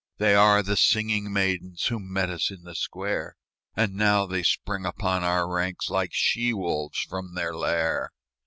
They 0.17 0.33
are 0.33 0.63
the 0.63 0.75
singing 0.77 1.31
maidens 1.31 1.83
Who 1.85 1.99
met 1.99 2.31
us 2.31 2.49
in 2.49 2.63
the 2.63 2.73
square; 2.73 3.35
And 3.75 3.93
now 3.93 4.25
they 4.25 4.41
spring 4.41 4.83
upon 4.83 5.23
our 5.23 5.47
ranks 5.47 5.91
Like 5.91 6.09
she 6.11 6.53
wolves 6.55 6.97
from 7.01 7.35
their 7.35 7.55
lair. 7.55 8.09